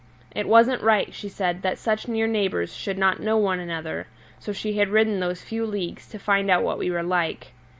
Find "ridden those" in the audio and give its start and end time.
4.89-5.43